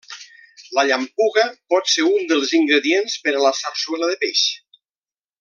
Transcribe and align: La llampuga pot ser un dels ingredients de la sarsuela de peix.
La 0.77 0.85
llampuga 0.91 1.43
pot 1.73 1.91
ser 1.97 2.07
un 2.13 2.25
dels 2.33 2.55
ingredients 2.61 3.19
de 3.29 3.35
la 3.45 3.53
sarsuela 3.61 4.11
de 4.15 4.19
peix. 4.25 4.45